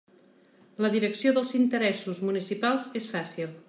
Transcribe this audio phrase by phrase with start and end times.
[0.85, 3.59] La direcció dels interessos municipals és fàcil.